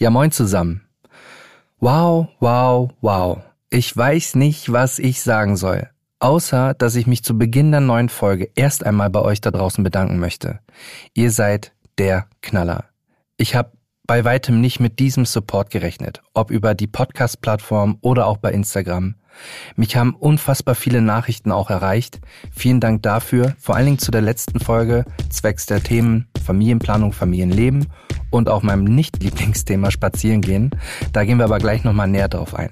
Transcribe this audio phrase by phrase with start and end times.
[0.00, 0.82] Ja, moin zusammen.
[1.80, 3.42] Wow, wow, wow.
[3.68, 5.88] Ich weiß nicht, was ich sagen soll.
[6.20, 9.82] Außer, dass ich mich zu Beginn der neuen Folge erst einmal bei euch da draußen
[9.82, 10.60] bedanken möchte.
[11.14, 12.84] Ihr seid der Knaller.
[13.38, 13.72] Ich habe
[14.06, 19.16] bei weitem nicht mit diesem Support gerechnet, ob über die Podcast-Plattform oder auch bei Instagram.
[19.76, 22.20] Mich haben unfassbar viele Nachrichten auch erreicht.
[22.50, 27.86] Vielen Dank dafür, vor allen Dingen zu der letzten Folge zwecks der Themen Familienplanung, Familienleben
[28.30, 30.70] und auch meinem Nicht-Lieblingsthema Spazierengehen.
[31.12, 32.70] Da gehen wir aber gleich nochmal näher drauf ein.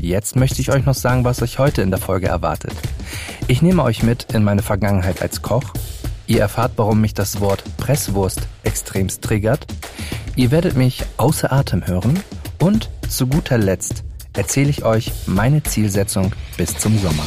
[0.00, 2.74] Jetzt möchte ich euch noch sagen, was euch heute in der Folge erwartet.
[3.48, 5.72] Ich nehme euch mit in meine Vergangenheit als Koch.
[6.26, 9.66] Ihr erfahrt, warum mich das Wort Presswurst extremst triggert.
[10.34, 12.20] Ihr werdet mich außer Atem hören
[12.60, 14.05] und zu guter Letzt
[14.36, 17.24] erzähle ich euch meine Zielsetzung bis zum Sommer.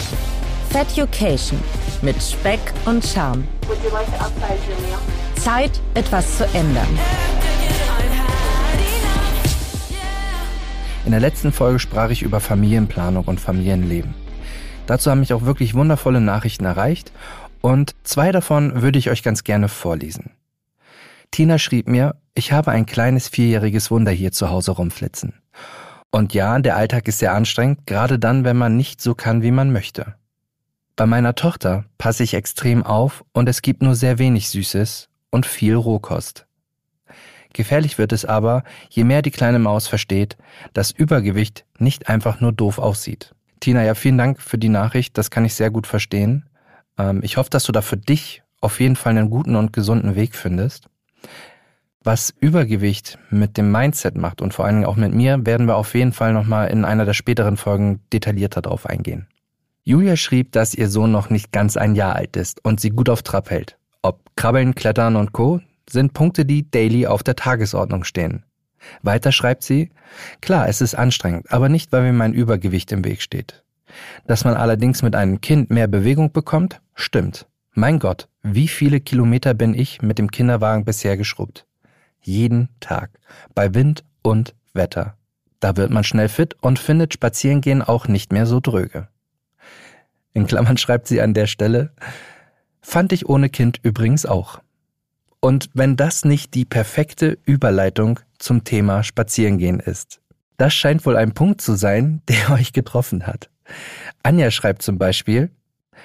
[0.70, 1.60] Feducation
[2.02, 3.44] mit Speck und Charme.
[5.36, 6.88] Zeit, etwas zu ändern.
[11.06, 14.14] In der letzten Folge sprach ich über Familienplanung und Familienleben.
[14.86, 17.12] Dazu haben mich auch wirklich wundervolle Nachrichten erreicht
[17.62, 20.32] und zwei davon würde ich euch ganz gerne vorlesen.
[21.32, 25.34] Tina schrieb mir, ich habe ein kleines vierjähriges Wunder hier zu Hause rumflitzen.
[26.12, 29.52] Und ja, der Alltag ist sehr anstrengend, gerade dann, wenn man nicht so kann, wie
[29.52, 30.16] man möchte.
[30.96, 35.46] Bei meiner Tochter passe ich extrem auf und es gibt nur sehr wenig Süßes und
[35.46, 36.46] viel Rohkost.
[37.54, 40.38] Gefährlich wird es aber, je mehr die kleine Maus versteht,
[40.74, 43.34] dass Übergewicht nicht einfach nur doof aussieht.
[43.60, 46.50] Tina, ja, vielen Dank für die Nachricht, das kann ich sehr gut verstehen.
[46.98, 50.16] Ähm, ich hoffe, dass du da für dich auf jeden Fall einen guten und gesunden
[50.16, 50.90] Weg findest.
[52.04, 55.76] Was Übergewicht mit dem Mindset macht und vor allen Dingen auch mit mir, werden wir
[55.76, 59.28] auf jeden Fall nochmal in einer der späteren Folgen detaillierter drauf eingehen.
[59.84, 63.10] Julia schrieb, dass ihr Sohn noch nicht ganz ein Jahr alt ist und sie gut
[63.10, 63.78] auf Trab hält.
[64.02, 65.60] Ob Krabbeln, Klettern und Co.
[65.90, 68.46] sind Punkte, die daily auf der Tagesordnung stehen.
[69.02, 69.90] Weiter schreibt sie,
[70.40, 73.64] klar, es ist anstrengend, aber nicht, weil mir mein Übergewicht im Weg steht.
[74.26, 77.48] Dass man allerdings mit einem Kind mehr Bewegung bekommt, stimmt.
[77.74, 81.66] Mein Gott, wie viele Kilometer bin ich mit dem Kinderwagen bisher geschrubbt?
[82.22, 83.12] Jeden Tag,
[83.56, 85.16] bei Wind und Wetter.
[85.60, 89.08] Da wird man schnell fit und findet Spazierengehen auch nicht mehr so dröge.
[90.34, 91.92] In Klammern schreibt sie an der Stelle,
[92.82, 94.62] fand ich ohne Kind übrigens auch.
[95.42, 100.22] Und wenn das nicht die perfekte Überleitung zum Thema Spazierengehen ist.
[100.58, 103.50] Das scheint wohl ein Punkt zu sein, der euch getroffen hat.
[104.24, 105.52] Anja schreibt zum Beispiel,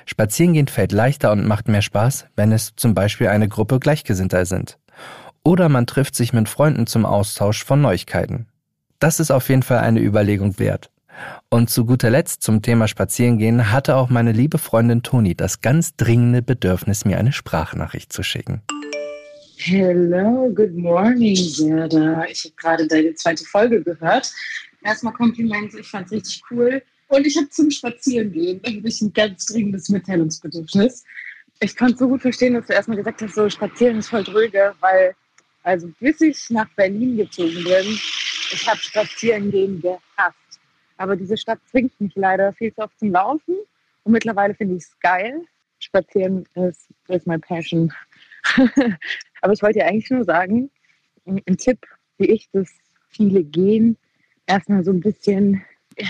[0.06, 4.78] Spazierengehen fällt leichter und macht mehr Spaß, wenn es zum Beispiel eine Gruppe Gleichgesinnter sind.
[5.46, 8.46] Oder man trifft sich mit Freunden zum Austausch von Neuigkeiten.
[8.98, 10.90] Das ist auf jeden Fall eine Überlegung wert.
[11.50, 15.96] Und zu guter Letzt zum Thema Spazierengehen hatte auch meine liebe Freundin Toni das ganz
[15.96, 18.62] dringende Bedürfnis, mir eine Sprachnachricht zu schicken.
[19.58, 22.24] Hello, good morning, Gerda.
[22.24, 24.32] Ich habe gerade deine zweite Folge gehört.
[24.82, 26.82] Erstmal Komplimente, ich fand es richtig cool.
[27.08, 31.04] Und ich habe zum Spazierengehen wirklich ein ganz dringendes Mitteilungsbedürfnis.
[31.60, 34.72] Ich konnte so gut verstehen, dass du erstmal gesagt hast, so Spazieren ist voll dröge,
[34.80, 35.14] weil
[35.64, 37.98] also bis ich nach Berlin gezogen bin,
[38.52, 40.60] ich habe Spazierengehen gehasst.
[40.98, 43.56] Aber diese Stadt zwingt mich leider viel zu oft zum Laufen.
[44.04, 45.42] Und mittlerweile finde ich es geil.
[45.78, 47.92] Spazieren ist, ist mein Passion.
[49.40, 50.70] Aber ich wollte dir eigentlich nur sagen,
[51.26, 51.78] ein Tipp,
[52.18, 52.70] wie ich das
[53.08, 53.96] viele gehen,
[54.46, 55.64] erstmal so ein bisschen,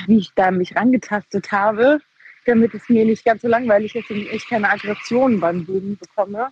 [0.06, 2.00] wie ich da mich rangetastet habe,
[2.44, 6.48] damit es mir nicht ganz so langweilig ist und ich keine Aggressionen beim Gehen bekomme.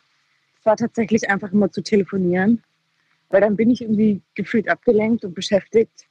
[0.61, 2.63] Es war tatsächlich einfach immer zu telefonieren
[3.33, 6.07] weil dann bin ich irgendwie gefühlt abgelenkt und beschäftigt.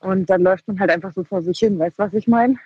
[0.00, 2.56] Und dann läuft man halt einfach so vor sich hin, weißt du, was ich meine?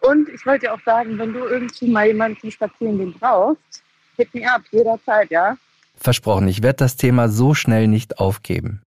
[0.00, 3.82] Und ich wollte auch sagen, wenn du irgendwie mal jemanden zum Spazierengehen brauchst,
[4.16, 5.56] hit me up, jederzeit, ja?
[5.96, 8.82] Versprochen, ich werde das Thema so schnell nicht aufgeben.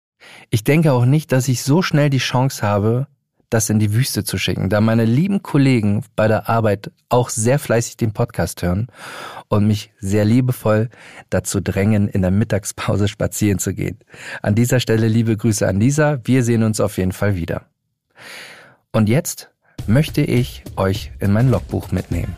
[0.51, 3.07] Ich denke auch nicht, dass ich so schnell die Chance habe,
[3.51, 7.59] das in die Wüste zu schicken, da meine lieben Kollegen bei der Arbeit auch sehr
[7.59, 8.89] fleißig den Podcast hören
[9.49, 10.91] und mich sehr liebevoll
[11.31, 13.99] dazu drängen, in der Mittagspause spazieren zu gehen.
[14.43, 17.67] An dieser Stelle liebe Grüße an Lisa, wir sehen uns auf jeden Fall wieder.
[18.93, 19.51] Und jetzt
[19.87, 22.37] möchte ich euch in mein Logbuch mitnehmen.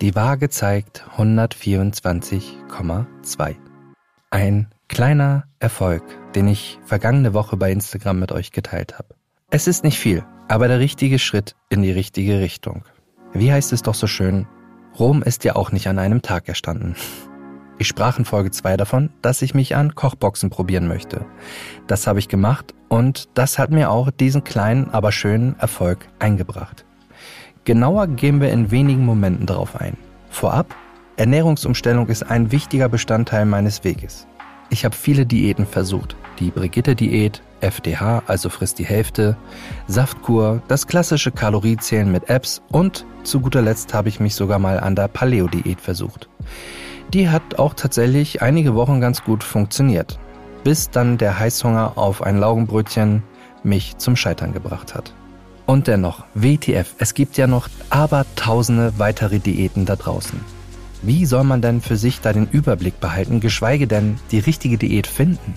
[0.00, 3.54] Die Waage zeigt 124,2.
[4.30, 6.02] Ein kleiner Erfolg,
[6.34, 9.14] den ich vergangene Woche bei Instagram mit euch geteilt habe.
[9.48, 12.84] Es ist nicht viel, aber der richtige Schritt in die richtige Richtung.
[13.32, 14.46] Wie heißt es doch so schön,
[14.98, 16.94] Rom ist ja auch nicht an einem Tag erstanden.
[17.78, 21.24] Ich sprach in Folge 2 davon, dass ich mich an Kochboxen probieren möchte.
[21.88, 26.84] Das habe ich gemacht und das hat mir auch diesen kleinen, aber schönen Erfolg eingebracht.
[27.64, 29.96] Genauer gehen wir in wenigen Momenten darauf ein.
[30.30, 30.76] Vorab
[31.16, 34.28] Ernährungsumstellung ist ein wichtiger Bestandteil meines Weges.
[34.72, 36.16] Ich habe viele Diäten versucht.
[36.38, 39.36] Die Brigitte-Diät, FDH, also frisst die Hälfte,
[39.86, 44.80] Saftkur, das klassische Kaloriezählen mit Apps und zu guter Letzt habe ich mich sogar mal
[44.80, 46.30] an der Paleo-Diät versucht.
[47.12, 50.18] Die hat auch tatsächlich einige Wochen ganz gut funktioniert,
[50.64, 53.22] bis dann der Heißhunger auf ein Laugenbrötchen
[53.62, 55.12] mich zum Scheitern gebracht hat.
[55.66, 60.40] Und dennoch, WTF, es gibt ja noch abertausende weitere Diäten da draußen.
[61.02, 65.08] Wie soll man denn für sich da den Überblick behalten, geschweige denn die richtige Diät
[65.08, 65.54] finden?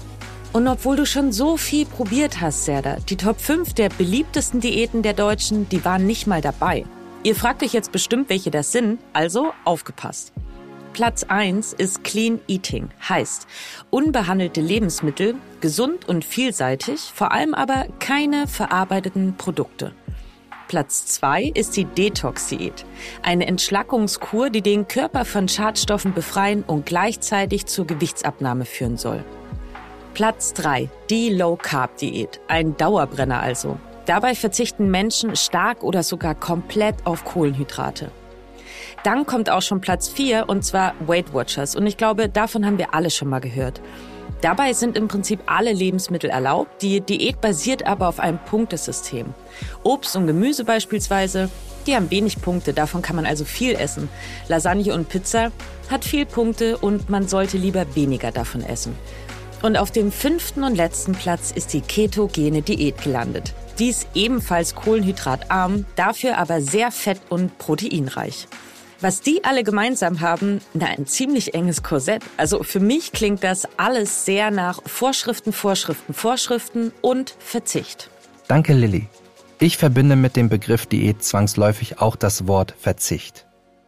[0.53, 5.03] Und obwohl du schon so viel probiert hast, Serda, die Top 5 der beliebtesten Diäten
[5.03, 6.85] der Deutschen, die waren nicht mal dabei.
[7.23, 10.33] Ihr fragt euch jetzt bestimmt, welche das sind, also aufgepasst.
[10.93, 13.47] Platz 1 ist Clean Eating, heißt
[13.89, 19.91] unbehandelte Lebensmittel, gesund und vielseitig, vor allem aber keine verarbeiteten Produkte.
[20.67, 22.85] Platz 2 ist die Detox-Diät.
[23.21, 29.23] Eine Entschlackungskur, die den Körper von Schadstoffen befreien und gleichzeitig zur Gewichtsabnahme führen soll.
[30.15, 32.39] Platz 3, die Low-Carb-Diät.
[32.47, 33.77] Ein Dauerbrenner also.
[34.05, 38.11] Dabei verzichten Menschen stark oder sogar komplett auf Kohlenhydrate.
[39.03, 41.75] Dann kommt auch schon Platz 4 und zwar Weight Watchers.
[41.75, 43.81] Und ich glaube, davon haben wir alle schon mal gehört.
[44.45, 46.83] Dabei sind im Prinzip alle Lebensmittel erlaubt.
[46.83, 49.33] Die Diät basiert aber auf einem Punktesystem.
[49.81, 51.49] Obst und Gemüse beispielsweise,
[51.87, 54.07] die haben wenig Punkte, davon kann man also viel essen.
[54.47, 55.51] Lasagne und Pizza
[55.89, 58.95] hat viel Punkte und man sollte lieber weniger davon essen.
[59.63, 63.55] Und auf dem fünften und letzten Platz ist die ketogene Diät gelandet.
[63.79, 68.47] Die ist ebenfalls kohlenhydratarm, dafür aber sehr fett- und proteinreich.
[69.05, 72.23] Was die alle gemeinsam haben, na, ein ziemlich enges Korsett.
[72.37, 78.09] Also für mich klingt das alles sehr nach Vorschriften, Vorschriften, Vorschriften und Verzicht.
[78.47, 79.07] Danke, Lilly.
[79.59, 83.45] Ich verbinde mit dem Begriff Diät zwangsläufig auch das Wort Verzicht.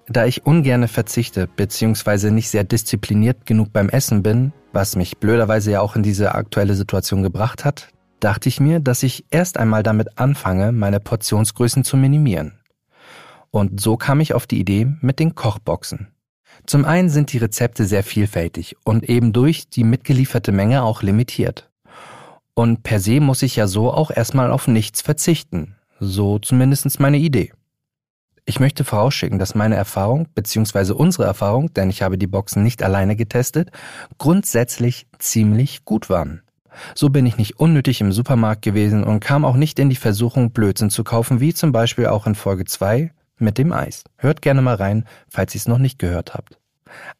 [0.08, 2.30] Da ich ungerne verzichte bzw.
[2.30, 6.76] nicht sehr diszipliniert genug beim Essen bin, was mich blöderweise ja auch in diese aktuelle
[6.76, 7.88] Situation gebracht hat,
[8.20, 12.57] dachte ich mir, dass ich erst einmal damit anfange, meine Portionsgrößen zu minimieren.
[13.52, 16.08] Und so kam ich auf die Idee mit den Kochboxen.
[16.66, 21.70] Zum einen sind die Rezepte sehr vielfältig und eben durch die mitgelieferte Menge auch limitiert.
[22.54, 25.76] Und per se muss ich ja so auch erstmal auf nichts verzichten.
[26.00, 27.54] So zumindest meine Idee.
[28.46, 30.94] Ich möchte vorausschicken, dass meine Erfahrung bzw.
[30.94, 33.72] unsere Erfahrung, denn ich habe die Boxen nicht alleine getestet,
[34.18, 36.42] grundsätzlich ziemlich gut waren.
[36.96, 40.52] So bin ich nicht unnötig im Supermarkt gewesen und kam auch nicht in die Versuchung,
[40.52, 44.04] Blödsinn zu kaufen, wie zum Beispiel auch in Folge 2 mit dem Eis.
[44.18, 46.60] Hört gerne mal rein, falls ihr es noch nicht gehört habt.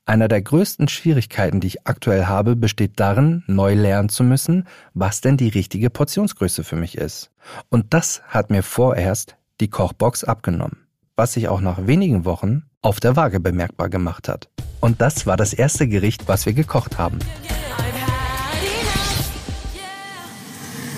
[0.06, 5.22] Einer der größten Schwierigkeiten, die ich aktuell habe, besteht darin, neu lernen zu müssen, was
[5.22, 7.32] denn die richtige Portionsgröße für mich ist.
[7.70, 13.00] Und das hat mir vorerst die Kochbox abgenommen, was sich auch nach wenigen Wochen auf
[13.00, 14.50] der Waage bemerkbar gemacht hat.
[14.80, 17.20] Und das war das erste Gericht, was wir gekocht haben.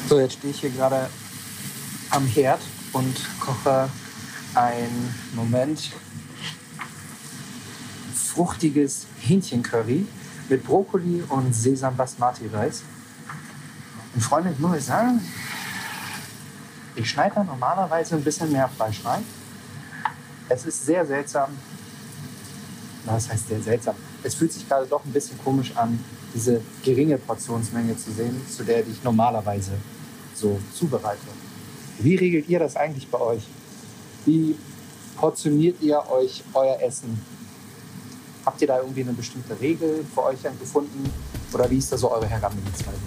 [0.08, 1.08] So, jetzt stehe ich hier gerade
[2.10, 2.60] am Herd
[2.94, 3.90] und koche
[4.56, 4.90] ein
[5.34, 5.92] Moment
[8.14, 10.06] fruchtiges Hähnchencurry
[10.50, 12.84] mit Brokkoli und Sesam Basmati Reis.
[14.14, 15.22] Und Freunde, ich muss sagen,
[16.96, 19.24] ich schneide da normalerweise ein bisschen mehr Fleisch rein.
[20.50, 21.50] Es ist sehr seltsam.
[23.06, 23.96] Das heißt sehr seltsam.
[24.24, 26.00] Es fühlt sich gerade doch ein bisschen komisch an,
[26.34, 29.72] diese geringe Portionsmenge zu sehen, zu der ich normalerweise
[30.36, 31.20] so zubereite.
[32.00, 33.44] Wie regelt ihr das eigentlich bei euch?
[34.26, 34.56] Wie
[35.16, 37.20] portioniert ihr euch euer Essen?
[38.46, 41.12] Habt ihr da irgendwie eine bestimmte Regel für euch gefunden?
[41.54, 42.98] Oder wie ist da so eure Herangehensweise?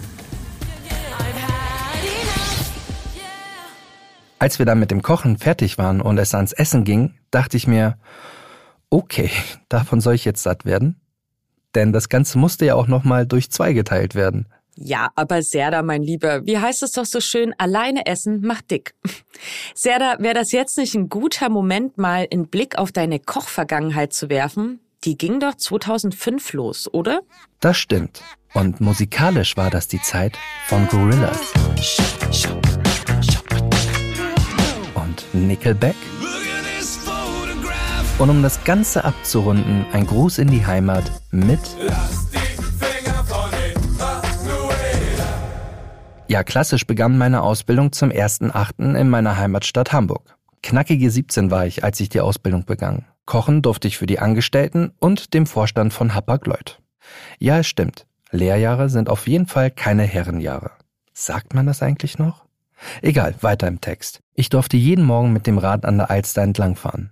[4.39, 7.65] Als wir dann mit dem Kochen fertig waren und es ans Essen ging, dachte ich
[7.65, 7.97] mir,
[8.89, 9.29] okay,
[9.69, 10.99] davon soll ich jetzt satt werden?
[11.75, 14.47] Denn das Ganze musste ja auch nochmal durch zwei geteilt werden.
[14.75, 18.95] Ja, aber Serda, mein Lieber, wie heißt es doch so schön, alleine essen macht dick.
[19.75, 24.29] Serda, wäre das jetzt nicht ein guter Moment, mal einen Blick auf deine Kochvergangenheit zu
[24.29, 24.79] werfen?
[25.03, 27.21] Die ging doch 2005 los, oder?
[27.59, 28.23] Das stimmt.
[28.53, 30.37] Und musikalisch war das die Zeit
[30.67, 31.39] von Gorillas.
[34.95, 35.95] Und Nickelback.
[38.19, 41.59] Und um das Ganze abzurunden, ein Gruß in die Heimat mit
[46.27, 48.95] Ja, klassisch begann meine Ausbildung zum 1.8.
[48.95, 50.37] in meiner Heimatstadt Hamburg.
[50.61, 53.05] Knackige 17 war ich, als ich die Ausbildung begann.
[53.25, 56.79] Kochen durfte ich für die Angestellten und dem Vorstand von Hapag-Lloyd.
[57.39, 58.07] Ja, es stimmt.
[58.31, 60.71] Lehrjahre sind auf jeden Fall keine Herrenjahre.
[61.13, 62.45] Sagt man das eigentlich noch?
[63.01, 64.21] Egal, weiter im Text.
[64.33, 67.11] Ich durfte jeden Morgen mit dem Rad an der Alster entlangfahren.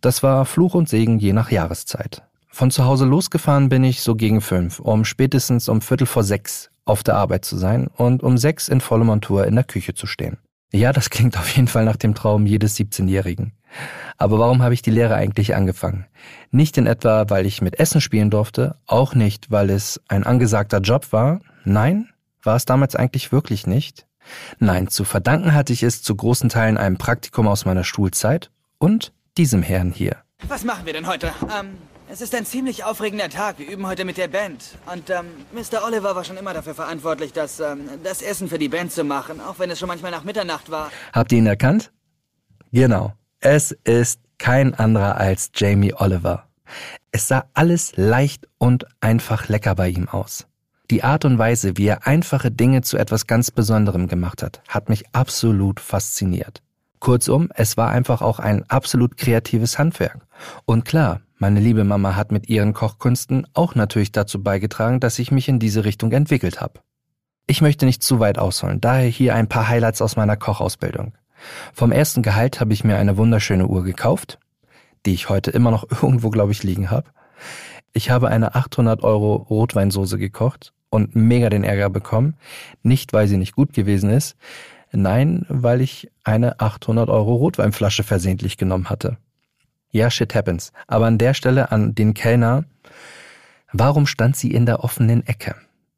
[0.00, 2.22] Das war Fluch und Segen je nach Jahreszeit.
[2.54, 6.70] Von zu Hause losgefahren bin ich so gegen fünf, um spätestens um Viertel vor sechs
[6.84, 10.06] auf der Arbeit zu sein und um sechs in voller Montur in der Küche zu
[10.06, 10.38] stehen.
[10.72, 13.54] Ja, das klingt auf jeden Fall nach dem Traum jedes 17-Jährigen.
[14.18, 16.06] Aber warum habe ich die Lehre eigentlich angefangen?
[16.52, 20.78] Nicht in etwa, weil ich mit Essen spielen durfte, auch nicht, weil es ein angesagter
[20.78, 21.40] Job war.
[21.64, 22.10] Nein,
[22.44, 24.06] war es damals eigentlich wirklich nicht.
[24.60, 29.12] Nein, zu verdanken hatte ich es zu großen Teilen einem Praktikum aus meiner Schulzeit und
[29.38, 30.18] diesem Herrn hier.
[30.46, 31.32] Was machen wir denn heute?
[31.50, 33.58] Ähm, es ist ein ziemlich aufregender Tag.
[33.58, 34.76] Wir üben heute mit der Band.
[34.92, 35.84] Und ähm, Mr.
[35.84, 39.40] Oliver war schon immer dafür verantwortlich, das, ähm, das Essen für die Band zu machen,
[39.40, 40.90] auch wenn es schon manchmal nach Mitternacht war.
[41.12, 41.92] Habt ihr ihn erkannt?
[42.72, 43.14] Genau.
[43.40, 46.48] Es ist kein anderer als Jamie Oliver.
[47.12, 50.46] Es sah alles leicht und einfach lecker bei ihm aus.
[50.90, 54.88] Die Art und Weise, wie er einfache Dinge zu etwas ganz Besonderem gemacht hat, hat
[54.88, 56.62] mich absolut fasziniert.
[57.00, 60.26] Kurzum, es war einfach auch ein absolut kreatives Handwerk.
[60.64, 65.30] Und klar, meine liebe Mama hat mit ihren Kochkünsten auch natürlich dazu beigetragen, dass ich
[65.30, 66.80] mich in diese Richtung entwickelt habe.
[67.46, 71.12] Ich möchte nicht zu weit ausholen, daher hier ein paar Highlights aus meiner Kochausbildung.
[71.74, 74.38] Vom ersten Gehalt habe ich mir eine wunderschöne Uhr gekauft,
[75.04, 77.10] die ich heute immer noch irgendwo, glaube ich, liegen habe.
[77.92, 82.38] Ich habe eine 800 Euro Rotweinsoße gekocht und mega den Ärger bekommen.
[82.82, 84.34] Nicht, weil sie nicht gut gewesen ist,
[84.92, 89.18] nein, weil ich eine 800 Euro Rotweinflasche versehentlich genommen hatte.
[89.94, 90.72] Ja, shit happens.
[90.88, 92.64] Aber an der Stelle an den Kellner,
[93.72, 95.54] warum stand sie in der offenen Ecke?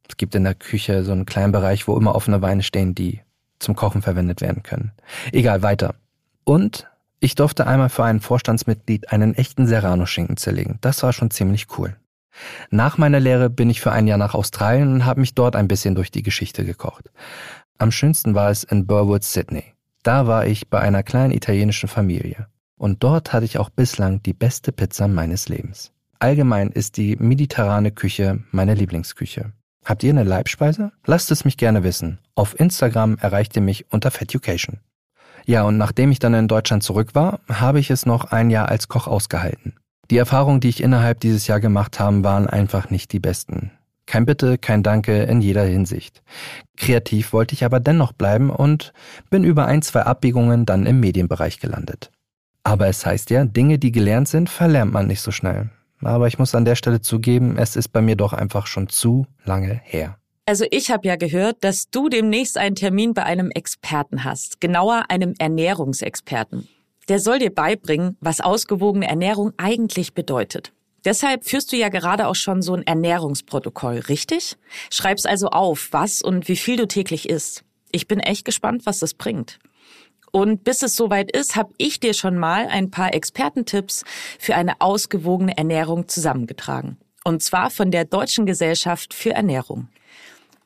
[0.07, 3.23] Es gibt in der Küche so einen kleinen Bereich, wo immer offene Weine stehen, die
[3.59, 4.93] zum Kochen verwendet werden können.
[5.33, 5.95] Egal, weiter.
[6.45, 6.87] Und
[7.21, 10.77] ich durfte einmal für ein Vorstandsmitglied einen echten Serrano-Schinken zerlegen.
[10.83, 11.97] Das war schon ziemlich cool.
[12.69, 15.69] Nach meiner Lehre bin ich für ein Jahr nach Australien und habe mich dort ein
[15.69, 17.11] bisschen durch die Geschichte gekocht.
[17.79, 19.73] Am schönsten war es in Burwood, Sydney.
[20.03, 22.47] Da war ich bei einer kleinen italienischen Familie.
[22.79, 25.93] Und dort hatte ich auch bislang die beste Pizza meines Lebens.
[26.19, 29.53] Allgemein ist die mediterrane Küche meine Lieblingsküche.
[29.85, 30.93] Habt ihr eine Leibspeise?
[31.05, 32.19] Lasst es mich gerne wissen.
[32.35, 34.81] Auf Instagram erreicht ihr mich unter Feducation.
[35.45, 38.69] Ja, und nachdem ich dann in Deutschland zurück war, habe ich es noch ein Jahr
[38.69, 39.75] als Koch ausgehalten.
[40.11, 43.71] Die Erfahrungen, die ich innerhalb dieses Jahr gemacht habe, waren einfach nicht die besten.
[44.07, 46.23] Kein Bitte, kein Danke in jeder Hinsicht.
[46.77, 48.93] Kreativ wollte ich aber dennoch bleiben und
[49.31, 52.11] bin über ein, zwei Abbiegungen dann im Medienbereich gelandet.
[52.67, 55.71] Aber es heißt ja, Dinge, die gelernt sind, verlernt man nicht so schnell.
[56.03, 59.29] Aber ich muss an der Stelle zugeben, es ist bei mir doch einfach schon zu
[59.45, 60.19] lange her.
[60.47, 65.05] Also ich habe ja gehört, dass du demnächst einen Termin bei einem Experten hast, genauer
[65.11, 66.67] einem Ernährungsexperten.
[67.09, 70.73] Der soll dir beibringen, was ausgewogene Ernährung eigentlich bedeutet.
[71.05, 74.57] Deshalb führst du ja gerade auch schon so ein Ernährungsprotokoll, richtig?
[74.91, 77.63] Schreib's also auf, was und wie viel du täglich isst.
[77.93, 79.61] Ich bin echt gespannt, was das bringt.
[80.37, 84.05] Und bis es soweit ist, habe ich dir schon mal ein paar Expertentipps
[84.39, 86.99] für eine ausgewogene Ernährung zusammengetragen.
[87.25, 89.89] Und zwar von der Deutschen Gesellschaft für Ernährung.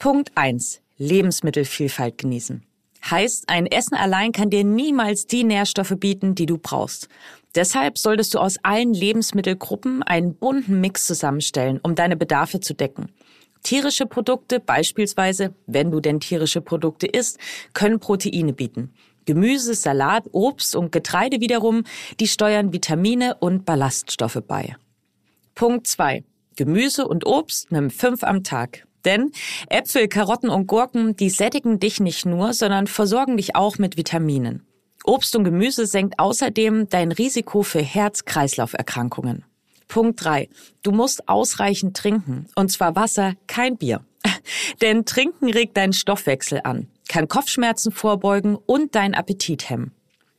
[0.00, 2.64] Punkt eins: Lebensmittelvielfalt genießen.
[3.08, 7.08] Heißt, ein Essen allein kann dir niemals die Nährstoffe bieten, die du brauchst.
[7.54, 13.12] Deshalb solltest du aus allen Lebensmittelgruppen einen bunten Mix zusammenstellen, um deine Bedarfe zu decken.
[13.62, 17.38] Tierische Produkte beispielsweise, wenn du denn tierische Produkte isst,
[17.72, 18.94] können Proteine bieten.
[19.26, 21.84] Gemüse, Salat, Obst und Getreide wiederum,
[22.18, 24.76] die steuern Vitamine und Ballaststoffe bei.
[25.54, 26.24] Punkt zwei:
[26.56, 28.86] Gemüse und Obst nimm fünf am Tag.
[29.04, 29.32] Denn
[29.68, 34.66] Äpfel, Karotten und Gurken, die sättigen dich nicht nur, sondern versorgen dich auch mit Vitaminen.
[35.04, 39.44] Obst und Gemüse senkt außerdem dein Risiko für Herz-Kreislauf-Erkrankungen.
[39.88, 40.48] Punkt drei:
[40.82, 42.46] Du musst ausreichend trinken.
[42.54, 44.04] Und zwar Wasser, kein Bier.
[44.82, 49.92] Denn Trinken regt deinen Stoffwechsel an kann Kopfschmerzen vorbeugen und deinen Appetit hemmen.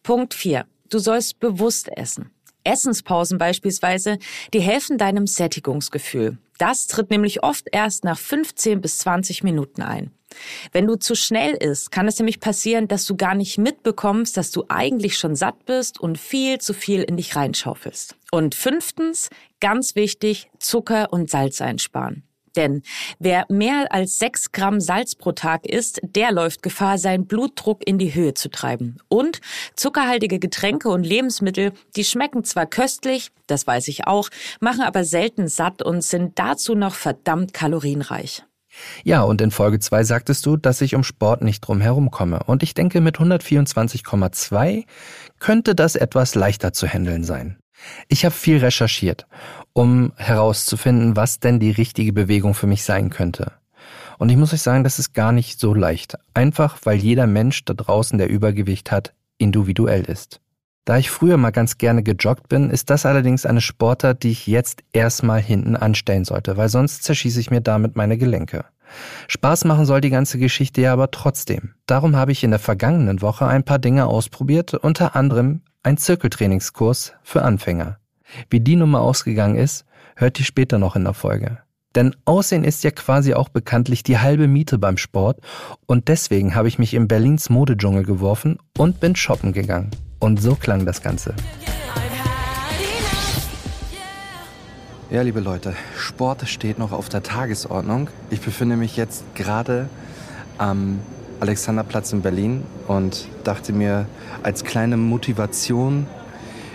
[0.04, 0.66] Punkt 4.
[0.90, 2.32] Du sollst bewusst essen.
[2.64, 4.18] Essenspausen beispielsweise,
[4.54, 6.38] die helfen deinem Sättigungsgefühl.
[6.58, 10.12] Das tritt nämlich oft erst nach 15 bis 20 Minuten ein.
[10.72, 14.52] Wenn du zu schnell isst, kann es nämlich passieren, dass du gar nicht mitbekommst, dass
[14.52, 18.16] du eigentlich schon satt bist und viel zu viel in dich reinschaufelst.
[18.32, 22.24] Und fünftens, ganz wichtig, Zucker und Salz einsparen.
[22.56, 22.84] Denn
[23.20, 27.98] wer mehr als sechs Gramm Salz pro Tag isst, der läuft Gefahr, seinen Blutdruck in
[27.98, 28.98] die Höhe zu treiben.
[29.08, 29.42] Und
[29.76, 34.30] zuckerhaltige Getränke und Lebensmittel, die schmecken zwar köstlich, das weiß ich auch,
[34.60, 38.44] machen aber selten satt und sind dazu noch verdammt kalorienreich.
[39.04, 42.42] Ja, und in Folge 2 sagtest du, dass ich um Sport nicht drum herum komme.
[42.46, 44.86] Und ich denke, mit 124,2
[45.40, 47.61] könnte das etwas leichter zu handeln sein.
[48.08, 49.28] Ich habe viel recherchiert,
[49.74, 53.54] um herauszufinden, was denn die richtige Bewegung für mich sein könnte.
[54.18, 56.18] Und ich muss euch sagen, das ist gar nicht so leicht.
[56.34, 60.42] Einfach weil jeder Mensch da draußen, der Übergewicht hat, individuell ist.
[60.86, 64.48] Da ich früher mal ganz gerne gejoggt bin, ist das allerdings eine Sportart, die ich
[64.48, 68.66] jetzt erstmal hinten anstellen sollte, weil sonst zerschieße ich mir damit meine Gelenke.
[69.28, 71.76] Spaß machen soll die ganze Geschichte ja aber trotzdem.
[71.86, 77.14] Darum habe ich in der vergangenen Woche ein paar Dinge ausprobiert, unter anderem ein Zirkeltrainingskurs
[77.24, 77.98] für Anfänger.
[78.50, 79.86] Wie die Nummer ausgegangen ist,
[80.16, 81.60] hört ihr später noch in der Folge.
[81.96, 85.40] Denn Aussehen ist ja quasi auch bekanntlich die halbe Miete beim Sport
[85.88, 89.92] und deswegen habe ich mich in Berlins Modedschungel geworfen und bin shoppen gegangen.
[90.20, 91.34] Und so klang das Ganze.
[95.10, 98.08] Ja, liebe Leute, Sport steht noch auf der Tagesordnung.
[98.30, 99.90] Ich befinde mich jetzt gerade
[100.58, 101.00] am
[101.42, 104.06] Alexanderplatz in Berlin und dachte mir,
[104.44, 106.06] als kleine Motivation,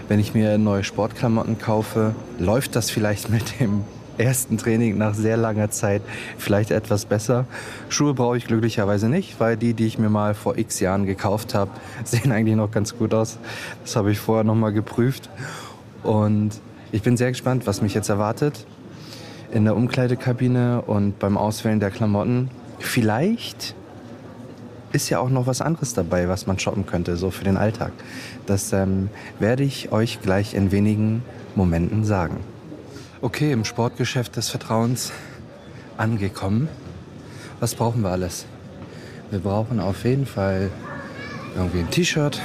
[0.09, 3.85] wenn ich mir neue Sportklamotten kaufe, läuft das vielleicht mit dem
[4.19, 6.03] ersten Training nach sehr langer Zeit
[6.37, 7.45] vielleicht etwas besser.
[7.91, 11.55] Schuhe brauche ich glücklicherweise nicht, weil die, die ich mir mal vor x Jahren gekauft
[11.55, 11.71] habe,
[12.05, 13.39] sehen eigentlich noch ganz gut aus.
[13.85, 15.31] Das habe ich vorher noch mal geprüft
[16.03, 16.51] und
[16.91, 18.67] ich bin sehr gespannt, was mich jetzt erwartet
[19.53, 22.51] in der Umkleidekabine und beim Auswählen der Klamotten.
[22.81, 23.77] Vielleicht
[24.93, 27.93] ist ja auch noch was anderes dabei, was man shoppen könnte, so für den Alltag.
[28.47, 31.23] Das ähm, werde ich euch gleich in wenigen
[31.55, 32.39] Momenten sagen.
[33.21, 35.13] Okay, im Sportgeschäft des Vertrauens
[35.97, 36.69] angekommen.
[37.61, 38.47] Was brauchen wir alles?
[39.31, 40.71] Wir brauchen auf jeden Fall
[41.57, 42.41] irgendwie ein T-Shirt,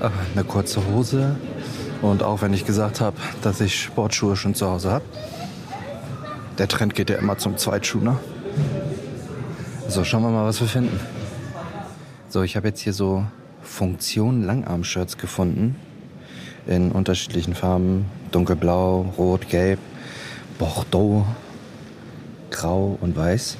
[0.00, 1.36] äh, eine kurze Hose,
[2.02, 5.04] und auch wenn ich gesagt habe, dass ich Sportschuhe schon zu Hause habe,
[6.58, 8.18] der Trend geht ja immer zum Zweitschuh, ne?
[9.88, 10.98] So, schauen wir mal, was wir finden.
[12.32, 13.26] So, ich habe jetzt hier so
[13.60, 15.76] Funktion Langarm-Shirts gefunden.
[16.66, 18.06] In unterschiedlichen Farben.
[18.30, 19.78] Dunkelblau, Rot, Gelb,
[20.58, 21.26] Bordeaux,
[22.50, 23.58] Grau und Weiß.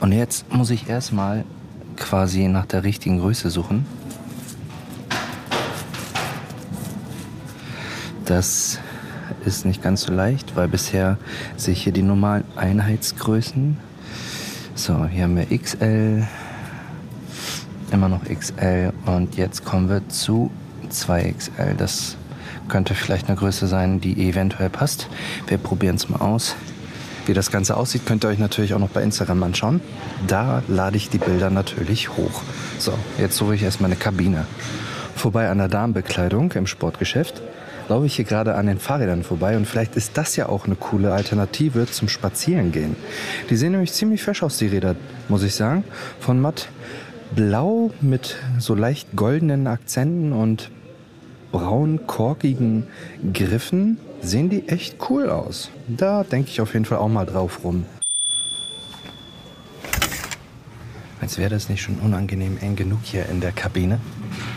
[0.00, 1.46] Und jetzt muss ich erstmal
[1.96, 3.86] quasi nach der richtigen Größe suchen.
[8.26, 8.80] Das
[9.46, 11.16] ist nicht ganz so leicht, weil bisher
[11.56, 13.78] sehe ich hier die normalen Einheitsgrößen.
[14.74, 16.26] So, hier haben wir XL,
[17.92, 20.50] immer noch XL und jetzt kommen wir zu
[20.90, 21.74] 2XL.
[21.76, 22.16] Das
[22.68, 25.08] könnte vielleicht eine Größe sein, die eventuell passt.
[25.46, 26.54] Wir probieren es mal aus.
[27.26, 29.80] Wie das Ganze aussieht, könnt ihr euch natürlich auch noch bei Instagram anschauen.
[30.26, 32.42] Da lade ich die Bilder natürlich hoch.
[32.78, 34.46] So, jetzt suche ich erstmal eine Kabine.
[35.14, 37.42] Vorbei an der Damenbekleidung im Sportgeschäft
[37.90, 40.76] laufe ich hier gerade an den Fahrrädern vorbei und vielleicht ist das ja auch eine
[40.76, 42.94] coole Alternative zum Spazierengehen.
[43.50, 44.94] Die sehen nämlich ziemlich fesch aus, die Räder,
[45.28, 45.82] muss ich sagen.
[46.20, 46.68] Von matt
[47.34, 50.70] blau mit so leicht goldenen Akzenten und
[51.52, 52.86] braun korkigen
[53.32, 55.70] Griffen sehen die echt cool aus.
[55.88, 57.86] Da denke ich auf jeden Fall auch mal drauf rum.
[61.20, 64.00] Als wäre das nicht schon unangenehm eng genug hier in der Kabine.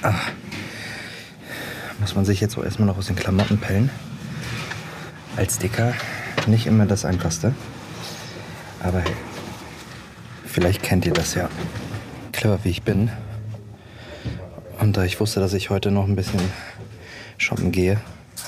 [0.02, 0.32] Ach,
[2.00, 3.90] muss man sich jetzt auch erstmal noch aus den Klamotten pellen.
[5.36, 5.94] Als Dicker
[6.48, 7.54] nicht immer das Einfachste.
[8.82, 9.16] Aber hey,
[10.46, 11.50] vielleicht kennt ihr das ja.
[12.44, 13.10] Clever wie ich bin.
[14.82, 16.42] Und da ich wusste, dass ich heute noch ein bisschen
[17.38, 18.02] shoppen gehe,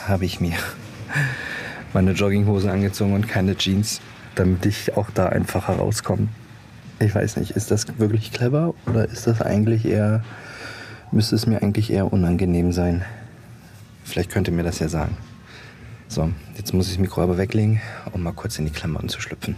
[0.05, 0.57] habe ich mir
[1.93, 4.01] meine Jogginghose angezogen und keine Jeans,
[4.35, 6.27] damit ich auch da einfacher rauskomme.
[6.99, 10.25] Ich weiß nicht, ist das wirklich clever oder ist das eigentlich eher,
[11.13, 13.05] müsste es mir eigentlich eher unangenehm sein?
[14.03, 15.15] Vielleicht könnt ihr mir das ja sagen.
[16.09, 17.79] So, jetzt muss ich das Mikro aber weglegen,
[18.11, 19.55] um mal kurz in die Klamotten zu schlüpfen.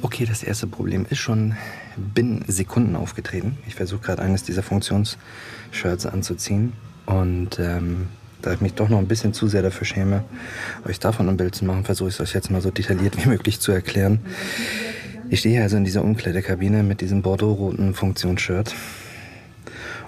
[0.00, 1.56] Okay, das erste Problem ist schon
[1.96, 3.58] binnen Sekunden aufgetreten.
[3.66, 6.72] Ich versuche gerade eines dieser Funktionsshirts anzuziehen.
[7.04, 8.06] Und ähm,
[8.40, 10.22] da ich mich doch noch ein bisschen zu sehr dafür schäme,
[10.86, 13.28] euch davon ein Bild zu machen, versuche ich es euch jetzt mal so detailliert wie
[13.28, 14.20] möglich zu erklären.
[15.30, 18.76] Ich stehe also in dieser Umkleidekabine mit diesem bordeaux-roten Funktionsshirt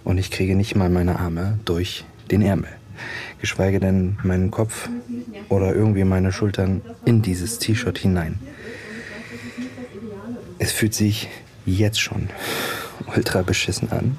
[0.05, 2.71] und ich kriege nicht mal meine Arme durch den Ärmel.
[3.41, 4.89] Geschweige denn meinen Kopf
[5.49, 8.39] oder irgendwie meine Schultern in dieses T-Shirt hinein.
[10.63, 11.29] Es fühlt sich
[11.65, 12.29] jetzt schon
[13.17, 14.19] ultra beschissen an.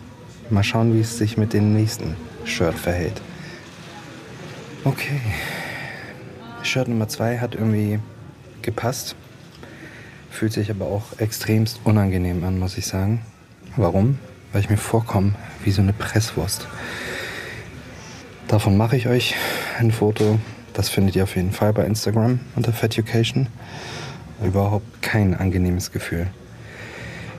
[0.49, 3.21] Mal schauen, wie es sich mit dem nächsten Shirt verhält.
[4.84, 5.21] Okay.
[6.63, 7.99] Shirt Nummer 2 hat irgendwie
[8.63, 9.15] gepasst.
[10.32, 13.21] Fühlt sich aber auch extremst unangenehm an, muss ich sagen.
[13.77, 14.17] Warum?
[14.51, 16.67] Weil ich mir vorkomme wie so eine Presswurst.
[18.47, 19.36] Davon mache ich euch
[19.77, 20.39] ein Foto.
[20.73, 23.47] Das findet ihr auf jeden Fall bei Instagram unter Feducation.
[24.43, 26.27] Überhaupt kein angenehmes Gefühl.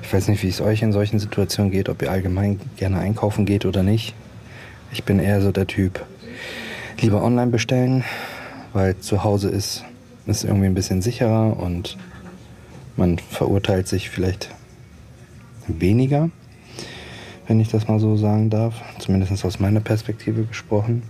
[0.03, 3.47] Ich weiß nicht, wie es euch in solchen Situationen geht, ob ihr allgemein gerne einkaufen
[3.47, 4.15] geht oder nicht.
[4.93, 6.05] Ich bin eher so der Typ,
[7.01, 8.05] lieber online bestellen,
[8.73, 9.85] weil zu Hause ist
[10.27, 11.97] es irgendwie ein bisschen sicherer und
[12.97, 14.51] man verurteilt sich vielleicht
[15.67, 16.31] weniger
[17.47, 18.81] wenn ich das mal so sagen darf.
[18.99, 21.03] Zumindest aus meiner Perspektive gesprochen.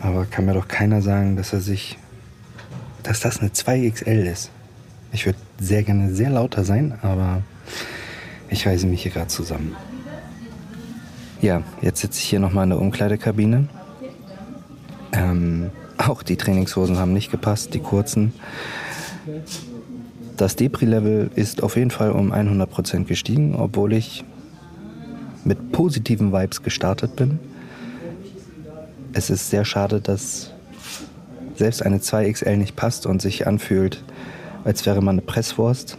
[0.00, 1.98] Aber kann mir doch keiner sagen, dass er sich.
[3.04, 4.50] Dass das eine 2XL ist.
[5.12, 7.42] Ich würde sehr gerne sehr lauter sein, aber
[8.48, 9.76] ich weise mich hier gerade zusammen.
[11.40, 13.68] Ja, jetzt sitze ich hier nochmal in der Umkleidekabine.
[15.12, 18.32] Ähm, auch die Trainingshosen haben nicht gepasst, die kurzen.
[20.36, 24.24] Das Depri-Level ist auf jeden Fall um 100% gestiegen, obwohl ich
[25.44, 27.38] mit positiven Vibes gestartet bin.
[29.12, 30.53] Es ist sehr schade, dass
[31.56, 34.02] selbst eine 2XL nicht passt und sich anfühlt,
[34.64, 35.98] als wäre man eine Presswurst,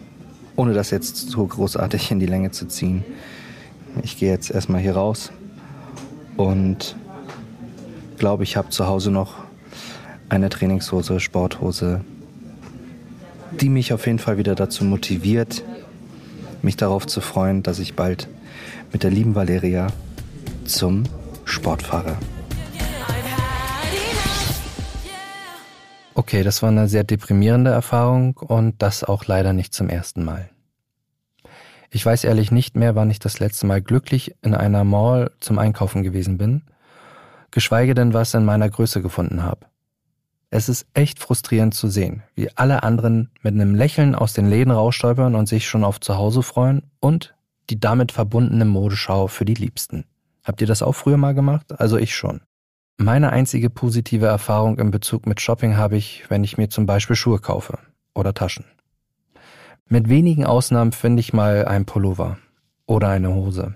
[0.55, 3.03] ohne das jetzt so großartig in die Länge zu ziehen.
[4.03, 5.31] Ich gehe jetzt erstmal hier raus
[6.37, 6.95] und
[8.17, 9.35] glaube, ich habe zu Hause noch
[10.29, 12.01] eine Trainingshose, Sporthose,
[13.61, 15.63] die mich auf jeden Fall wieder dazu motiviert,
[16.61, 18.27] mich darauf zu freuen, dass ich bald
[18.91, 19.87] mit der lieben Valeria
[20.65, 21.03] zum
[21.45, 22.17] Sport fahre.
[26.25, 30.49] Okay, das war eine sehr deprimierende Erfahrung und das auch leider nicht zum ersten Mal.
[31.91, 35.59] Ich weiß ehrlich nicht mehr, wann ich das letzte Mal glücklich in einer Mall zum
[35.59, 36.63] Einkaufen gewesen bin,
[37.51, 39.67] geschweige denn was in meiner Größe gefunden habe.
[40.49, 44.71] Es ist echt frustrierend zu sehen, wie alle anderen mit einem Lächeln aus den Läden
[44.71, 47.35] rausstolpern und sich schon auf Zuhause freuen und
[47.69, 50.05] die damit verbundene Modeschau für die Liebsten.
[50.43, 51.79] Habt ihr das auch früher mal gemacht?
[51.79, 52.41] Also ich schon.
[52.97, 57.17] Meine einzige positive Erfahrung im Bezug mit Shopping habe ich, wenn ich mir zum Beispiel
[57.17, 57.77] Schuhe kaufe
[58.13, 58.65] oder Taschen.
[59.87, 62.37] Mit wenigen Ausnahmen finde ich mal ein Pullover
[62.85, 63.75] oder eine Hose.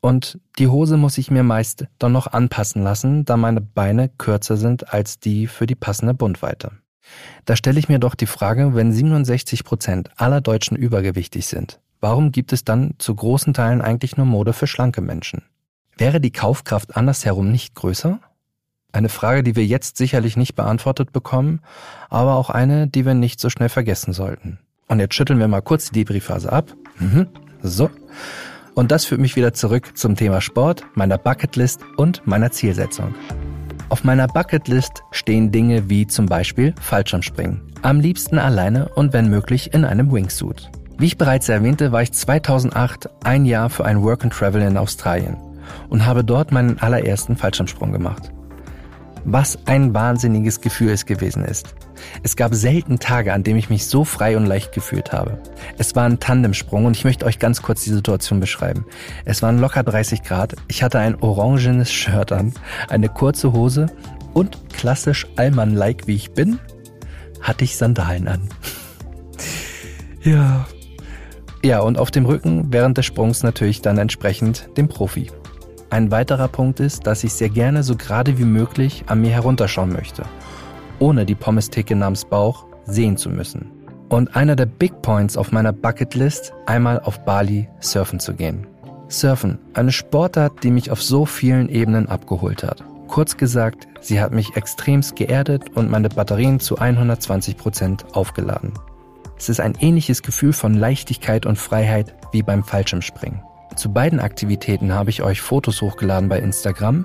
[0.00, 4.56] Und die Hose muss ich mir meist dann noch anpassen lassen, da meine Beine kürzer
[4.56, 6.70] sind als die für die passende Bundweite.
[7.44, 12.30] Da stelle ich mir doch die Frage, wenn 67 Prozent aller Deutschen übergewichtig sind, warum
[12.30, 15.42] gibt es dann zu großen Teilen eigentlich nur Mode für schlanke Menschen?
[15.96, 18.20] Wäre die Kaufkraft andersherum nicht größer?
[18.90, 21.60] Eine Frage, die wir jetzt sicherlich nicht beantwortet bekommen,
[22.08, 24.58] aber auch eine, die wir nicht so schnell vergessen sollten.
[24.86, 26.72] Und jetzt schütteln wir mal kurz die Debriefphase ab.
[26.98, 27.26] Mhm.
[27.62, 27.90] So.
[28.74, 33.14] Und das führt mich wieder zurück zum Thema Sport, meiner Bucketlist und meiner Zielsetzung.
[33.90, 37.60] Auf meiner Bucketlist stehen Dinge wie zum Beispiel Fallschirmspringen.
[37.82, 40.70] Am liebsten alleine und wenn möglich in einem Wingsuit.
[40.96, 44.76] Wie ich bereits erwähnte, war ich 2008 ein Jahr für ein Work and Travel in
[44.76, 45.36] Australien
[45.90, 48.32] und habe dort meinen allerersten Fallschirmsprung gemacht.
[49.24, 51.74] Was ein wahnsinniges Gefühl es gewesen ist.
[52.22, 55.42] Es gab selten Tage, an denen ich mich so frei und leicht gefühlt habe.
[55.78, 58.84] Es war ein Tandemsprung und ich möchte euch ganz kurz die Situation beschreiben.
[59.24, 62.54] Es waren locker 30 Grad, ich hatte ein orangenes Shirt an,
[62.88, 63.86] eine kurze Hose
[64.34, 66.58] und klassisch Allmann-like wie ich bin,
[67.40, 68.48] hatte ich Sandalen an.
[70.22, 70.66] ja.
[71.64, 75.30] Ja, und auf dem Rücken während des Sprungs natürlich dann entsprechend dem Profi.
[75.90, 79.92] Ein weiterer Punkt ist, dass ich sehr gerne so gerade wie möglich an mir herunterschauen
[79.92, 80.24] möchte
[80.98, 83.70] ohne die Pommes-Theke namens Bauch sehen zu müssen.
[84.08, 88.66] Und einer der Big Points auf meiner Bucketlist, einmal auf Bali surfen zu gehen.
[89.08, 92.84] Surfen, eine Sportart, die mich auf so vielen Ebenen abgeholt hat.
[93.06, 98.72] Kurz gesagt, sie hat mich extremst geerdet und meine Batterien zu 120 Prozent aufgeladen.
[99.38, 103.40] Es ist ein ähnliches Gefühl von Leichtigkeit und Freiheit wie beim Fallschirmspringen.
[103.78, 107.04] Zu beiden Aktivitäten habe ich euch Fotos hochgeladen bei Instagram,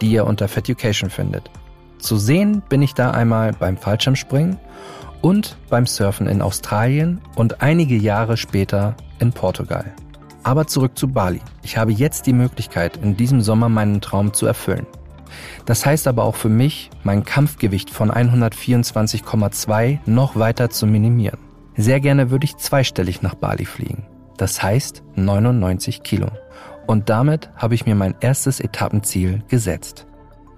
[0.00, 1.50] die ihr unter Feducation findet.
[1.98, 4.56] Zu sehen bin ich da einmal beim Fallschirmspringen
[5.20, 9.92] und beim Surfen in Australien und einige Jahre später in Portugal.
[10.42, 11.42] Aber zurück zu Bali.
[11.62, 14.86] Ich habe jetzt die Möglichkeit, in diesem Sommer meinen Traum zu erfüllen.
[15.66, 21.40] Das heißt aber auch für mich, mein Kampfgewicht von 124,2 noch weiter zu minimieren.
[21.76, 24.06] Sehr gerne würde ich zweistellig nach Bali fliegen.
[24.36, 26.28] Das heißt 99 Kilo.
[26.86, 30.06] Und damit habe ich mir mein erstes Etappenziel gesetzt.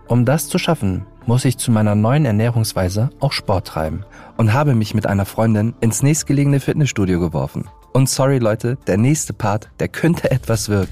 [0.09, 4.05] Um das zu schaffen, muss ich zu meiner neuen Ernährungsweise auch Sport treiben
[4.37, 7.69] und habe mich mit einer Freundin ins nächstgelegene Fitnessstudio geworfen.
[7.93, 10.87] Und sorry Leute, der nächste Part, der könnte etwas wirr.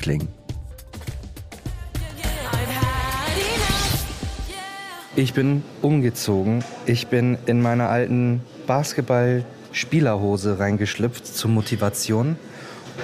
[5.16, 6.62] Ich bin umgezogen.
[6.84, 12.36] Ich bin in meiner alten Basketball-Spielerhose reingeschlüpft zur Motivation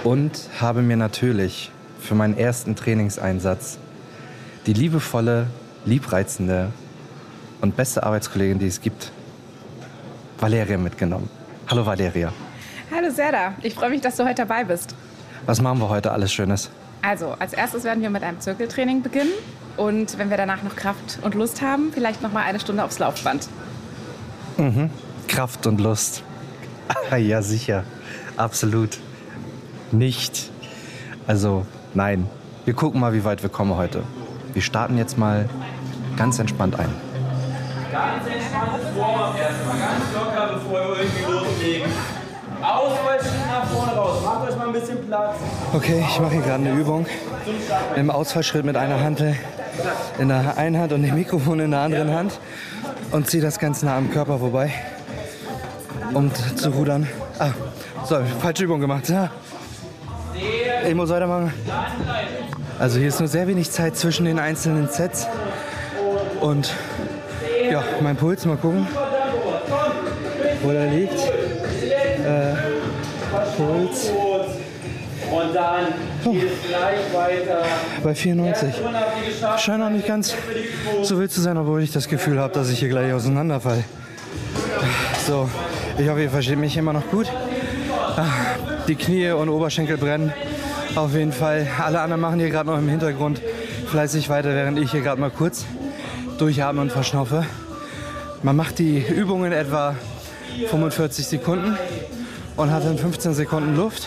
[0.04, 3.78] und habe mir natürlich für meinen ersten Trainingseinsatz
[4.66, 5.46] die liebevolle,
[5.84, 6.72] liebreizende
[7.60, 9.12] und beste Arbeitskollegin, die es gibt,
[10.38, 11.28] Valeria mitgenommen.
[11.68, 12.32] Hallo Valeria.
[12.94, 14.94] Hallo Serda, ich freue mich, dass du heute dabei bist.
[15.46, 16.70] Was machen wir heute alles Schönes?
[17.02, 19.32] Also, als erstes werden wir mit einem Zirkeltraining beginnen
[19.76, 22.98] und wenn wir danach noch Kraft und Lust haben, vielleicht noch mal eine Stunde aufs
[22.98, 23.48] Laufband.
[24.56, 24.90] Mhm.
[25.28, 26.22] Kraft und Lust.
[27.16, 27.84] ja, sicher.
[28.36, 28.98] Absolut.
[29.92, 30.50] Nicht.
[31.26, 32.26] Also, Nein,
[32.64, 34.02] wir gucken mal, wie weit wir kommen heute.
[34.54, 35.46] Wir starten jetzt mal
[36.16, 36.88] ganz entspannt ein.
[37.90, 41.90] Ganz entspanntes Warm-up erstmal, ganz locker, bevor wir irgendwie loslegen.
[42.62, 45.36] Ausfallschritt nach vorne raus, macht euch mal ein bisschen Platz.
[45.74, 47.06] Okay, ich mache hier gerade eine Übung.
[47.96, 49.36] Im Ausfallschritt mit einer Hantel
[50.18, 52.38] in der einen Hand und dem Mikrofon in der anderen Hand
[53.10, 54.72] und ziehe das ganz nah am Körper vorbei,
[56.14, 57.06] um zu rudern.
[57.38, 57.50] Ah,
[58.04, 59.08] so, falsche Übung gemacht.
[59.10, 59.30] Ja.
[60.86, 61.52] Ich muss weitermachen.
[62.78, 65.26] Also hier ist nur sehr wenig Zeit zwischen den einzelnen Sets.
[66.40, 66.72] Und
[67.70, 68.86] ja, mein Puls, mal gucken,
[70.62, 71.14] wo der liegt.
[71.14, 72.54] Äh,
[73.56, 74.10] Puls
[75.30, 75.86] Und dann
[76.24, 77.62] geht es gleich weiter.
[78.02, 78.74] bei 94.
[78.74, 79.60] Schon habt ihr geschafft.
[79.62, 80.34] Scheint auch nicht ganz
[81.02, 83.84] so wild zu sein, obwohl ich das Gefühl habe, dass ich hier gleich auseinanderfall.
[85.26, 85.48] So,
[85.98, 87.26] ich hoffe, ihr versteht mich immer noch gut.
[88.16, 88.24] Ah,
[88.88, 90.32] Die Knie und Oberschenkel brennen.
[90.94, 91.66] Auf jeden Fall.
[91.82, 93.40] Alle anderen machen hier gerade noch im Hintergrund
[93.86, 95.64] fleißig weiter, während ich hier gerade mal kurz
[96.36, 97.46] durchatme und verschnaufe.
[98.42, 99.96] Man macht die Übungen etwa
[100.68, 101.78] 45 Sekunden
[102.56, 104.06] und hat dann 15 Sekunden Luft.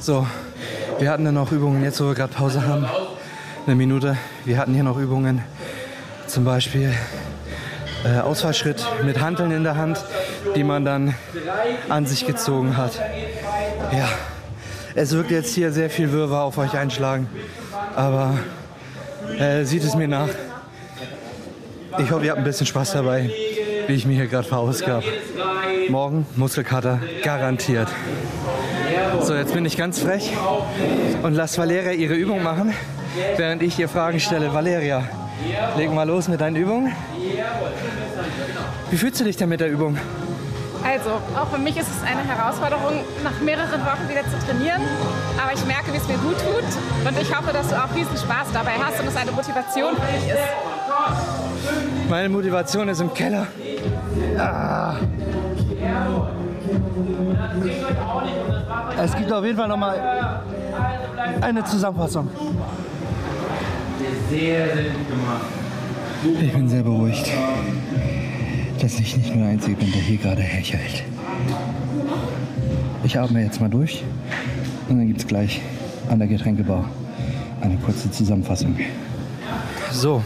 [0.00, 0.26] So,
[0.98, 2.86] wir hatten dann noch Übungen, jetzt wo wir gerade Pause haben,
[3.66, 4.16] eine Minute.
[4.46, 5.42] Wir hatten hier noch Übungen,
[6.26, 6.94] zum Beispiel
[8.04, 10.02] äh, Ausfallschritt mit Hanteln in der Hand,
[10.56, 11.14] die man dann
[11.90, 12.98] an sich gezogen hat.
[13.92, 14.08] Ja,
[14.94, 17.28] es wirkt jetzt hier sehr viel Wirrwarr auf euch einschlagen,
[17.94, 18.38] aber
[19.38, 20.28] äh, sieht es mir nach.
[21.98, 23.30] Ich hoffe, ihr habt ein bisschen Spaß dabei,
[23.86, 25.02] wie ich mir hier gerade verausgab.
[25.88, 27.88] Morgen Muskelkater garantiert.
[29.22, 30.30] So, jetzt bin ich ganz frech
[31.22, 32.72] und lass Valeria ihre Übung machen,
[33.36, 34.52] während ich ihr Fragen stelle.
[34.54, 35.08] Valeria,
[35.76, 36.92] leg mal los mit deinen Übungen.
[38.90, 39.98] Wie fühlst du dich denn mit der Übung?
[40.98, 44.82] Also, auch für mich ist es eine Herausforderung, nach mehreren Wochen wieder zu trainieren.
[45.40, 46.64] Aber ich merke, wie es mir gut tut.
[47.06, 50.12] Und ich hoffe, dass du auch riesen Spaß dabei hast und es eine Motivation für
[50.12, 50.38] dich ist.
[52.10, 53.46] Meine Motivation ist im Keller.
[54.38, 54.96] Ah.
[59.00, 60.42] Es gibt auf jeden Fall noch mal
[61.40, 62.28] eine Zusammenfassung.
[64.30, 65.46] Sehr, sehr gut gemacht.
[66.40, 67.30] Ich bin sehr beruhigt,
[68.80, 71.02] dass ich nicht nur der Einzige bin, der hier gerade hechelt.
[73.04, 74.04] Ich atme jetzt mal durch
[74.88, 75.60] und dann gibt es gleich
[76.08, 76.88] an der Getränkebar
[77.60, 78.78] eine kurze Zusammenfassung.
[79.92, 80.22] So,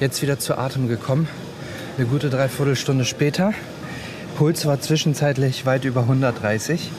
[0.00, 1.28] jetzt wieder zu Atem gekommen.
[1.96, 3.52] Eine gute Dreiviertelstunde später.
[4.36, 6.90] Puls war zwischenzeitlich weit über 130.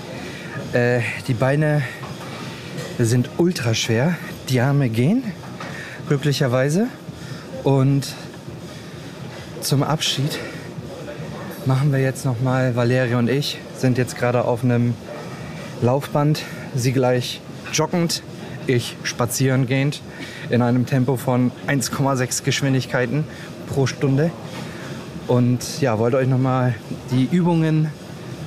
[0.73, 1.83] Äh, die Beine
[2.97, 4.15] sind ultra schwer.
[4.49, 5.23] Die Arme gehen,
[6.07, 6.88] glücklicherweise.
[7.63, 8.13] Und
[9.61, 10.39] zum Abschied
[11.65, 14.93] machen wir jetzt nochmal, Valeria und ich sind jetzt gerade auf einem
[15.82, 16.43] Laufband.
[16.75, 17.41] Sie gleich
[17.73, 18.21] joggend,
[18.67, 20.01] ich spazieren gehend
[20.49, 23.23] in einem Tempo von 1,6 Geschwindigkeiten
[23.67, 24.32] pro Stunde.
[25.28, 26.75] Und ja, wollte euch nochmal
[27.12, 27.89] die Übungen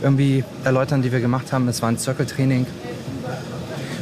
[0.03, 1.67] irgendwie erläutern, die wir gemacht haben.
[1.67, 2.67] Es war ein Circle-Training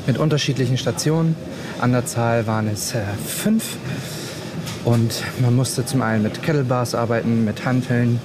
[0.07, 1.37] mit unterschiedlichen Stationen.
[1.81, 3.77] An der Zahl waren es äh, fünf.
[4.85, 8.21] Und man musste zum einen mit Kettlebars arbeiten, mit Hanteln.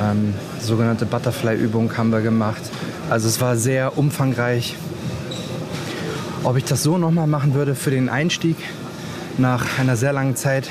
[0.00, 2.62] Ähm, sogenannte Butterfly-Übung haben wir gemacht.
[3.10, 4.76] Also es war sehr umfangreich.
[6.42, 8.56] Ob ich das so nochmal machen würde für den Einstieg
[9.38, 10.68] nach einer sehr langen Zeit,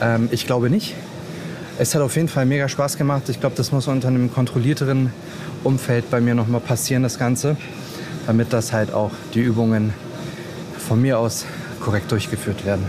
[0.00, 0.94] ähm, ich glaube nicht.
[1.78, 3.28] Es hat auf jeden Fall mega Spaß gemacht.
[3.28, 5.12] Ich glaube, das muss unter einem kontrollierteren
[5.62, 7.56] Umfeld bei mir nochmal passieren, das Ganze,
[8.26, 9.92] damit das halt auch die Übungen
[10.78, 11.44] von mir aus
[11.80, 12.84] korrekt durchgeführt werden.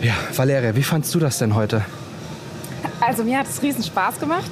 [0.00, 1.82] Ja, Valeria, wie fandst du das denn heute?
[3.00, 4.50] Also, mir hat es riesen Spaß gemacht.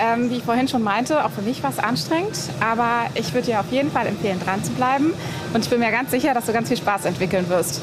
[0.00, 2.38] Ähm, wie ich vorhin schon meinte, auch für mich war es anstrengend.
[2.60, 5.12] Aber ich würde dir auf jeden Fall empfehlen, dran zu bleiben.
[5.54, 7.82] Und ich bin mir ganz sicher, dass du ganz viel Spaß entwickeln wirst.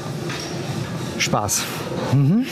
[1.18, 1.64] Spaß.
[2.14, 2.46] Mhm.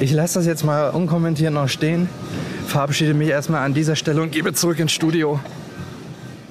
[0.00, 2.08] Ich lasse das jetzt mal unkommentiert noch stehen,
[2.66, 5.38] verabschiede mich erstmal an dieser Stelle und gebe zurück ins Studio.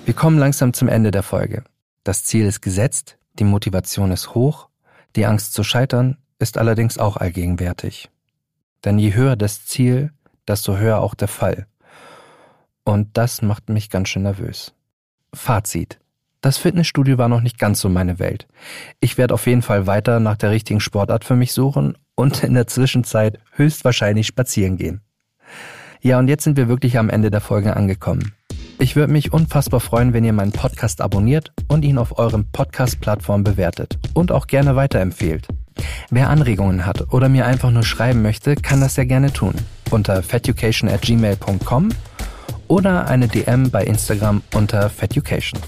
[0.06, 1.64] Wir kommen langsam zum Ende der Folge.
[2.04, 4.70] Das Ziel ist gesetzt, die Motivation ist hoch,
[5.16, 8.10] die Angst zu scheitern ist allerdings auch allgegenwärtig.
[8.86, 10.12] Denn je höher das Ziel,
[10.48, 11.68] desto höher auch der Fall.
[12.84, 14.74] Und das macht mich ganz schön nervös.
[15.34, 16.00] Fazit.
[16.42, 18.48] Das Fitnessstudio war noch nicht ganz so meine Welt.
[19.02, 22.54] Ich werde auf jeden Fall weiter nach der richtigen Sportart für mich suchen und in
[22.54, 25.02] der Zwischenzeit höchstwahrscheinlich spazieren gehen.
[26.02, 28.34] Ja, und jetzt sind wir wirklich am Ende der Folge angekommen.
[28.80, 33.44] Ich würde mich unfassbar freuen, wenn ihr meinen Podcast abonniert und ihn auf eurem Podcast-Plattform
[33.44, 35.50] bewertet und auch gerne weiterempfehlt.
[36.10, 39.54] Wer Anregungen hat oder mir einfach nur schreiben möchte, kann das sehr gerne tun.
[39.92, 41.90] Unter feducation at gmail.com
[42.68, 45.60] oder eine DM bei Instagram unter feducation.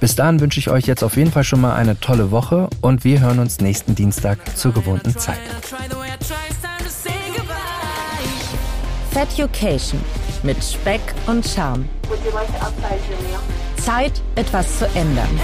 [0.00, 3.04] Bis dahin wünsche ich euch jetzt auf jeden Fall schon mal eine tolle Woche und
[3.04, 5.38] wir hören uns nächsten Dienstag zur gewohnten Zeit.
[9.10, 10.00] Feducation
[10.42, 11.88] mit Speck und Charme.
[13.78, 15.40] Zeit, etwas zu ändern.